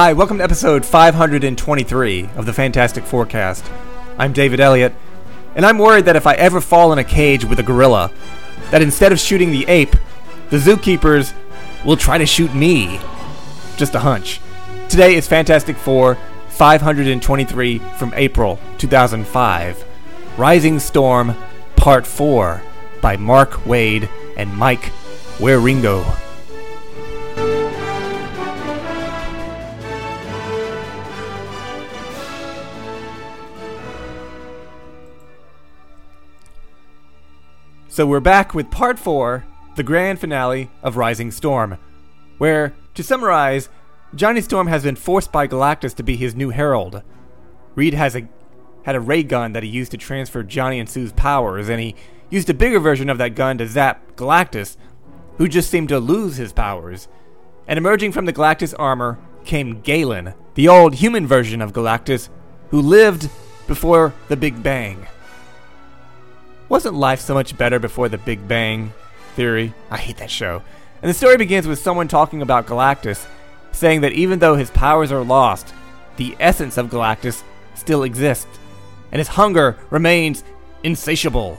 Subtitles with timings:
[0.00, 3.68] Hi, welcome to episode 523 of the Fantastic Forecast.
[4.16, 4.94] I'm David Elliott,
[5.56, 8.12] and I'm worried that if I ever fall in a cage with a gorilla,
[8.70, 9.96] that instead of shooting the ape,
[10.50, 11.34] the zookeepers
[11.84, 13.00] will try to shoot me.
[13.76, 14.40] Just a hunch.
[14.88, 16.16] Today is Fantastic Four
[16.50, 19.84] 523 from April 2005.
[20.36, 21.34] Rising Storm
[21.74, 22.62] Part 4
[23.00, 24.92] by Mark Waid and Mike
[25.38, 26.27] Wieringo.
[37.98, 39.44] So we're back with part four,
[39.74, 41.78] the grand finale of Rising Storm,
[42.38, 43.68] where, to summarize,
[44.14, 47.02] Johnny Storm has been forced by Galactus to be his new herald.
[47.74, 48.28] Reed has a
[48.84, 51.96] had a ray gun that he used to transfer Johnny and Sue's powers, and he
[52.30, 54.76] used a bigger version of that gun to zap Galactus,
[55.38, 57.08] who just seemed to lose his powers.
[57.66, 62.28] And emerging from the Galactus armor came Galan, the old human version of Galactus,
[62.70, 63.28] who lived
[63.66, 65.08] before the Big Bang.
[66.68, 68.92] Wasn't life so much better before the Big Bang
[69.34, 69.72] theory?
[69.90, 70.62] I hate that show.
[71.00, 73.26] And the story begins with someone talking about Galactus,
[73.72, 75.72] saying that even though his powers are lost,
[76.16, 77.42] the essence of Galactus
[77.74, 78.58] still exists,
[79.10, 80.44] and his hunger remains
[80.82, 81.58] insatiable.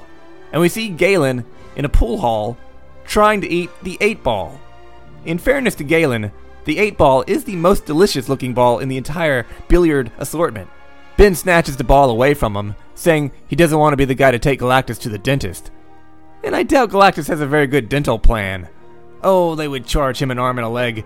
[0.51, 1.43] And we see Galan
[1.75, 2.57] in a pool hall
[3.05, 4.59] trying to eat the 8 ball.
[5.25, 6.31] In fairness to Galan,
[6.65, 10.69] the 8 ball is the most delicious looking ball in the entire billiard assortment.
[11.17, 14.31] Ben snatches the ball away from him, saying he doesn't want to be the guy
[14.31, 15.71] to take Galactus to the dentist.
[16.43, 18.69] And I doubt Galactus has a very good dental plan.
[19.23, 21.05] Oh, they would charge him an arm and a leg.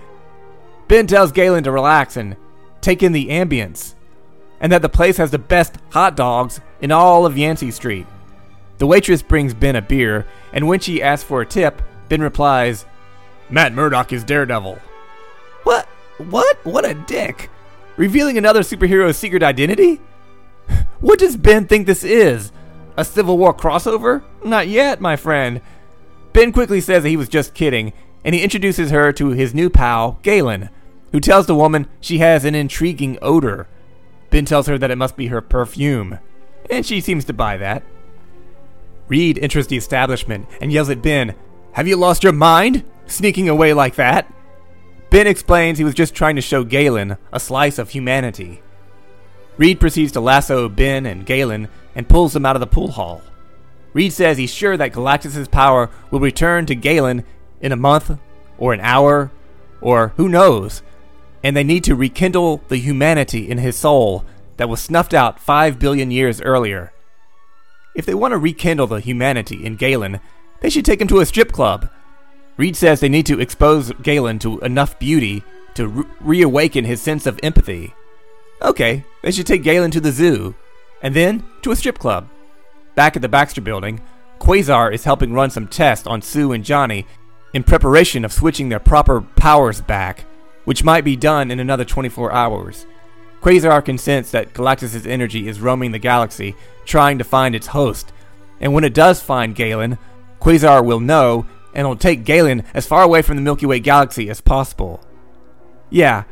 [0.88, 2.36] Ben tells Galan to relax and
[2.82, 3.96] take in the ambience,
[4.60, 8.06] and that the place has the best hot dogs in all of Yancey Street.
[8.78, 12.86] The waitress brings Ben a beer, and when she asks for a tip, Ben replies,
[13.50, 14.80] Matt Murdock is Daredevil.
[15.64, 15.88] What?
[16.18, 16.64] What?
[16.66, 17.50] What a dick!
[17.98, 20.02] Revealing another superhero's secret identity?
[21.00, 22.52] What does Ben think this is?
[22.96, 24.24] A Civil War crossover?
[24.44, 25.60] Not yet, my friend.
[26.32, 27.92] Ben quickly says that he was just kidding,
[28.24, 30.70] and he introduces her to his new pal, Galan,
[31.12, 33.68] who tells the woman she has an intriguing odor.
[34.30, 36.20] Ben tells her that it must be her perfume,
[36.70, 37.84] and she seems to buy that.
[39.08, 41.36] Reed enters the establishment and yells at Ben,
[41.74, 42.84] Have you lost your mind?
[43.06, 44.34] Sneaking away like that?
[45.12, 48.63] Ben explains he was just trying to show Galan a slice of humanity.
[49.58, 53.22] Reed proceeds to lasso Ben and Galan and pulls them out of the pool hall.
[53.94, 57.24] Reed says he's sure that Galactus's power will return to Galan
[57.62, 58.18] in a month,
[58.58, 59.32] or an hour,
[59.82, 60.82] or who knows,
[61.44, 64.26] and they need to rekindle the humanity in his soul
[64.58, 66.92] that was snuffed out five billion years earlier.
[67.96, 70.20] If they want to rekindle the humanity in Galan,
[70.62, 71.90] they should take him to a strip club.
[72.58, 75.44] Reed says they need to expose Galan to enough beauty
[75.76, 77.94] to re- reawaken his sense of empathy.
[78.64, 80.56] Okay, they should take Galan to the zoo,
[81.02, 82.30] and then to a strip club.
[82.96, 84.02] Back at the Baxter building,
[84.40, 87.06] Quasar is helping run some tests on Sue and Johnny
[87.54, 90.26] in preparation of switching their proper powers back,
[90.64, 92.86] which might be done in another 24 hours.
[93.42, 98.14] Quasar can sense that Galactus' energy is roaming the galaxy, trying to find its host,
[98.62, 99.98] and when it does find Galan,
[100.40, 104.30] Quasar will know and will take Galan as far away from the Milky Way galaxy
[104.30, 105.04] as possible.
[105.90, 106.24] Yeah,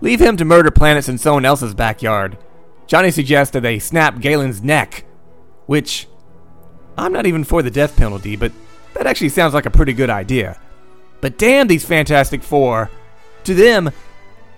[0.00, 2.38] leave him to murder planets in someone else's backyard.
[2.86, 5.04] Johnny suggests that they snap Galan's neck,
[5.66, 6.08] which
[6.96, 8.52] I'm not even for the death penalty, but
[8.94, 10.58] that actually sounds like a pretty good idea.
[11.20, 12.90] But damn these Fantastic Four.
[13.44, 13.90] To them,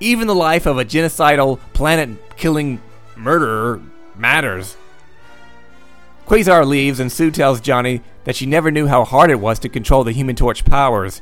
[0.00, 2.80] even the life of a genocidal, planet killing
[3.16, 3.82] murderer
[4.16, 4.76] matters.
[6.26, 9.68] Quasar leaves, and Sue tells Johnny that she never knew how hard it was to
[9.68, 11.20] control the Human Torch powers.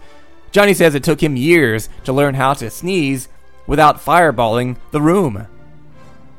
[0.50, 3.28] Johnny says it took him years to learn how to sneeze
[3.68, 5.46] without fireballing the room.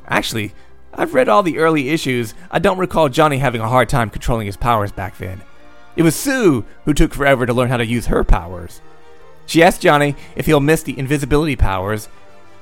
[0.06, 0.52] Actually,
[0.92, 2.34] I've read all the early issues.
[2.50, 5.40] I don't recall Johnny having a hard time controlling his powers back then.
[5.96, 8.82] It was Sue who took forever to learn how to use her powers.
[9.46, 12.08] She asks Johnny if he'll miss the invisibility powers.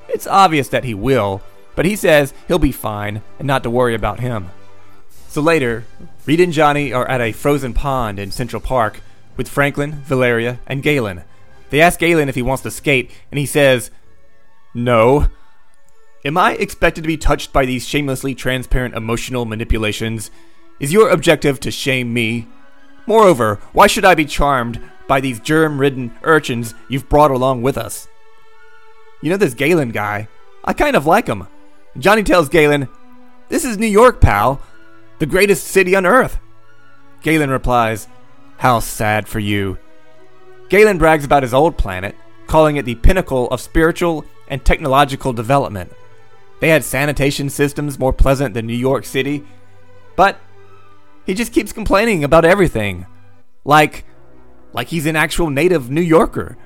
[0.08, 1.42] It's obvious that he will,
[1.74, 4.50] but he says he'll be fine and not to worry about him.
[5.28, 5.84] So later,
[6.26, 9.00] Reed and Johnny are at a frozen pond in Central Park
[9.36, 11.24] with Franklin, Valeria, and Galan.
[11.70, 13.90] They ask Galan if he wants to skate, and he says,
[14.74, 15.28] No.
[16.24, 20.30] Am I expected to be touched by these shamelessly transparent emotional manipulations?
[20.80, 22.46] Is your objective to shame me?
[23.06, 27.78] Moreover, why should I be charmed by these germ ridden urchins you've brought along with
[27.78, 28.08] us?
[29.22, 30.28] You know this Galan guy?
[30.64, 31.48] I kind of like him.
[31.98, 32.88] Johnny tells Galan,
[33.48, 34.60] This is New York, pal
[35.18, 36.38] the greatest city on earth.
[37.22, 38.08] Galan replies,
[38.58, 39.78] How sad for you.
[40.68, 42.14] Galan brags about his old planet,
[42.46, 45.92] calling it the pinnacle of spiritual and technological development.
[46.60, 49.44] They had sanitation systems more pleasant than New York City,
[50.16, 50.40] but
[51.24, 53.06] he just keeps complaining about everything.
[53.64, 54.04] Like
[54.72, 56.56] like he's an actual native New Yorker.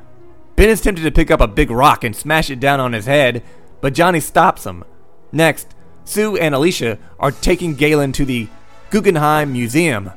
[0.56, 3.06] Ben is tempted to pick up a big rock and smash it down on his
[3.06, 3.42] head,
[3.80, 4.84] but Johnny stops him.
[5.30, 5.74] Next,
[6.04, 8.48] Sue and Alicia are taking Galan to the
[8.90, 10.10] Guggenheim Museum.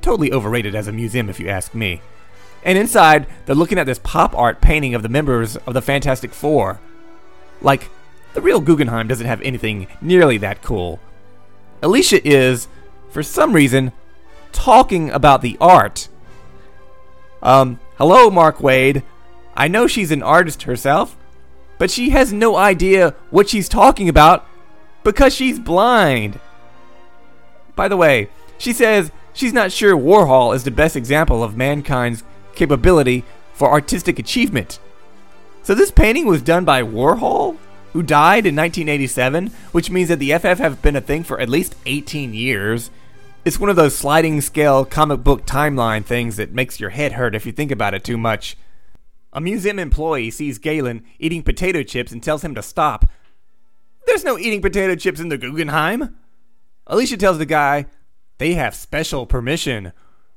[0.00, 2.00] Totally overrated as a museum, if you ask me.
[2.68, 6.34] And inside, they're looking at this pop art painting of the members of the Fantastic
[6.34, 6.78] Four.
[7.62, 7.88] Like,
[8.34, 11.00] the real Guggenheim doesn't have anything nearly that cool.
[11.80, 12.68] Alicia is,
[13.08, 13.92] for some reason,
[14.52, 16.10] talking about the art.
[17.42, 19.02] Um, hello, Mark Waid.
[19.56, 21.16] I know she's an artist herself,
[21.78, 24.46] but she has no idea what she's talking about
[25.04, 26.38] because she's blind.
[27.74, 28.28] By the way,
[28.58, 32.24] she says she's not sure Warhol is the best example of mankind's
[32.58, 33.24] capability
[33.54, 34.78] for artistic achievement.
[35.62, 37.56] So this painting was done by Warhol,
[37.92, 41.48] who died in 1987, which means that the FF have been a thing for at
[41.48, 42.90] least 18 years.
[43.44, 47.34] It's one of those sliding scale comic book timeline things that makes your head hurt
[47.34, 48.56] if you think about it too much.
[49.32, 53.06] A museum employee sees Galan eating potato chips and tells him to stop.
[54.06, 56.16] There's no eating potato chips in the Guggenheim.
[56.86, 57.86] Alicia tells the guy
[58.38, 59.92] they have special permission.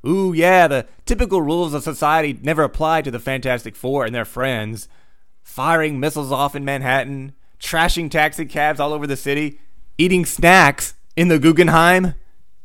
[0.05, 4.25] Ooh, yeah, the typical rules of society never apply to the Fantastic Four and their
[4.25, 4.87] friends.
[5.43, 9.59] Firing missiles off in Manhattan, trashing taxi cabs all over the city,
[9.97, 12.15] eating snacks in the Guggenheim.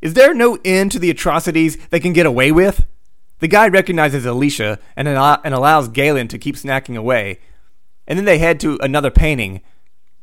[0.00, 2.86] Is there no end to the atrocities they can get away with?
[3.40, 7.38] The guy recognizes Alicia and, and allows Galan to keep snacking away.
[8.06, 9.60] And then they head to another painting,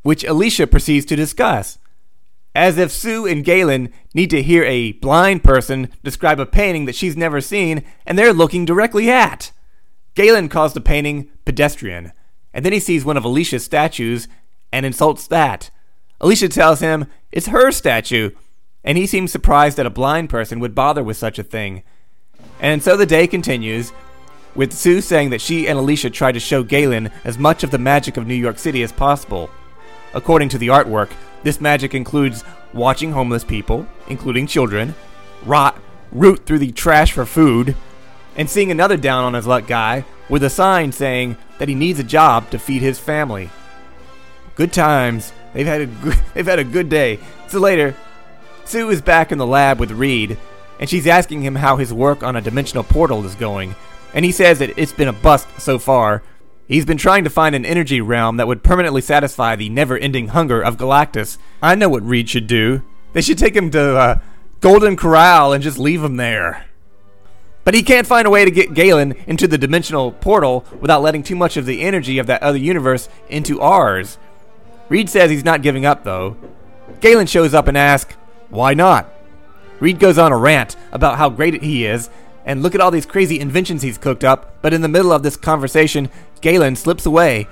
[0.02, 1.78] which Alicia proceeds to discuss.
[2.56, 6.96] As if Sue and Galan need to hear a blind person describe a painting that
[6.96, 9.52] she's never seen and they're looking directly at.
[10.16, 12.12] Galan calls the painting pedestrian,
[12.54, 14.28] and then he sees one of Alicia's statues
[14.72, 15.72] and insults that.
[16.22, 18.30] Alicia tells him it's her statue,
[18.84, 21.84] and he seems surprised that a blind person would bother with such a thing.
[22.60, 23.92] And so the day continues,
[24.56, 27.80] with Sue saying that she and Alicia tried to show Galan as much of the
[27.80, 29.50] magic of New York City as possible.
[30.14, 31.10] According to the artwork,
[31.44, 32.44] this magic includes
[32.74, 34.96] watching homeless people, including children,
[35.46, 35.78] rot,
[36.12, 37.76] root through the trash for food,
[38.36, 42.00] and seeing another down on his luck guy with a sign saying that he needs
[42.00, 43.50] a job to feed his family.
[44.56, 45.34] Good times.
[45.54, 47.20] They've had a good, they've had a good day.
[47.48, 47.96] So later,
[48.66, 50.38] Sue is back in the lab with Reed
[50.80, 53.76] and she's asking him how his work on a dimensional portal is going.
[54.14, 56.22] And he says that it's been a bust so far.
[56.68, 60.30] He's been trying to find an energy realm that would permanently satisfy the never ending
[60.30, 61.38] hunger of Galactus.
[61.62, 62.84] I know what Reed should do.
[63.12, 64.20] They should take him to uh,
[64.62, 66.66] Golden Corral and just leave him there.
[67.66, 71.24] But he can't find a way to get Galan into the dimensional portal without letting
[71.24, 74.18] too much of the energy of that other universe into ours.
[74.90, 76.38] Reed says he's not giving up, though.
[77.02, 78.16] Galan shows up and asks,
[78.50, 79.10] Why not?
[79.80, 82.10] Reed goes on a rant about how great he is,
[82.46, 85.24] and look at all these crazy inventions he's cooked up, but in the middle of
[85.24, 86.10] this conversation,
[86.44, 87.48] Galan slips away.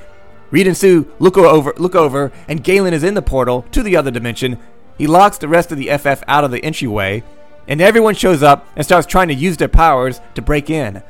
[0.51, 3.95] Reed and Sue look over, look over, and Galan is in the portal to the
[3.95, 4.59] other dimension.
[4.97, 7.23] He locks the rest of the FF out of the entryway,
[7.67, 11.01] and everyone shows up and starts trying to use their powers to break in.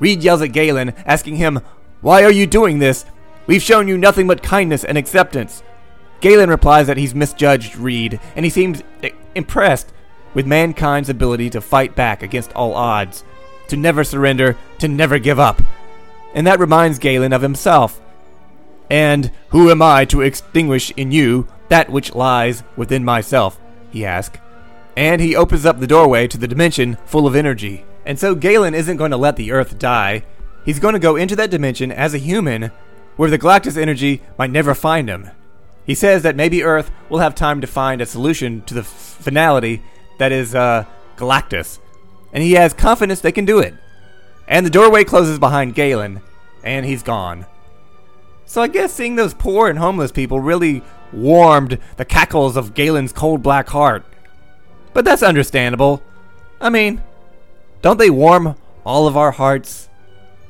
[0.00, 1.60] Reed yells at Galan, asking him,
[2.00, 3.04] Why are you doing this?
[3.46, 5.62] We've shown you nothing but kindness and acceptance.
[6.22, 9.92] Galan replies that he's misjudged Reed, and he seems eh, impressed
[10.32, 13.24] with mankind's ability to fight back against all odds,
[13.68, 15.60] to never surrender, to never give up.
[16.34, 18.00] And that reminds Galan of himself.
[18.88, 23.60] And who am I to extinguish in you that which lies within myself?
[23.90, 24.38] he asks.
[24.96, 27.84] And he opens up the doorway to the dimension full of energy.
[28.04, 30.24] And so Galan isn't going to let the Earth die.
[30.64, 32.70] He's going to go into that dimension as a human,
[33.16, 35.30] where the Galactus energy might never find him.
[35.84, 39.82] He says that maybe Earth will have time to find a solution to the finality
[40.18, 40.84] that is uh,
[41.16, 41.78] Galactus,
[42.32, 43.74] and he has confidence they can do it.
[44.50, 46.20] And the doorway closes behind Galan,
[46.64, 47.46] and he's gone.
[48.44, 53.12] So I guess seeing those poor and homeless people really warmed the cackles of Galan's
[53.12, 54.04] cold black heart.
[54.92, 56.02] But that's understandable.
[56.60, 57.00] I mean,
[57.80, 59.88] don't they warm all of our hearts?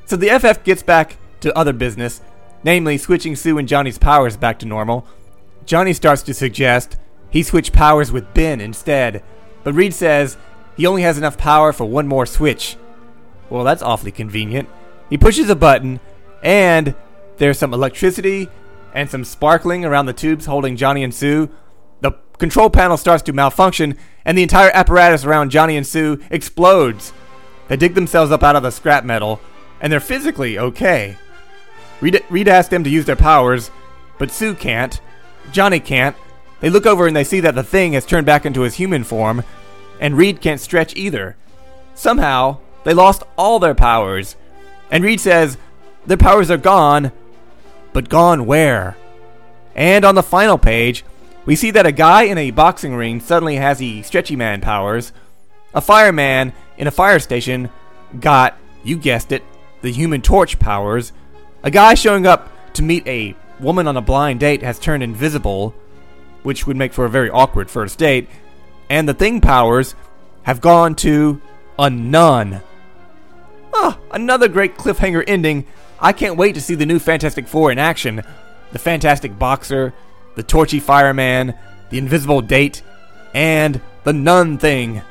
[0.05, 2.21] So the FF gets back to other business,
[2.63, 5.05] namely switching Sue and Johnny's powers back to normal.
[5.65, 6.97] Johnny starts to suggest
[7.29, 9.23] he switch powers with Ben instead,
[9.63, 10.37] but Reed says
[10.75, 12.77] he only has enough power for one more switch.
[13.51, 14.69] Well, that's awfully convenient.
[15.09, 15.99] He pushes a button,
[16.41, 16.95] and
[17.37, 18.47] there's some electricity
[18.93, 21.49] and some sparkling around the tubes holding Johnny and Sue.
[21.99, 27.11] The control panel starts to malfunction, and the entire apparatus around Johnny and Sue explodes.
[27.67, 29.41] They dig themselves up out of the scrap metal,
[29.81, 31.17] and they're physically okay.
[31.99, 33.69] Reed, Reed asks them to use their powers,
[34.17, 35.01] but Sue can't.
[35.51, 36.15] Johnny can't.
[36.61, 39.03] They look over and they see that the thing has turned back into his human
[39.03, 39.43] form,
[39.99, 41.35] and Reed can't stretch either.
[41.95, 44.35] Somehow, they lost all their powers.
[44.89, 45.57] And Reed says,
[46.05, 47.11] Their powers are gone,
[47.93, 48.97] but gone where?
[49.75, 51.05] And on the final page,
[51.45, 55.11] we see that a guy in a boxing ring suddenly has the stretchy man powers.
[55.73, 57.69] A fireman in a fire station
[58.19, 59.43] got, you guessed it,
[59.81, 61.13] the human torch powers.
[61.63, 65.73] A guy showing up to meet a woman on a blind date has turned invisible,
[66.43, 68.27] which would make for a very awkward first date.
[68.89, 69.95] And the thing powers
[70.43, 71.41] have gone to
[71.79, 72.61] a nun.
[73.83, 75.65] Ah, another great cliffhanger ending.
[75.99, 78.21] I can't wait to see the new Fantastic Four in action.
[78.73, 79.91] The Fantastic Boxer,
[80.35, 81.55] the Torchy Fireman,
[81.89, 82.83] the Invisible Date,
[83.33, 85.01] and the Nun Thing.